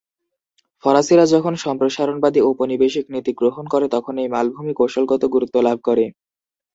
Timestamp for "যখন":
1.33-1.53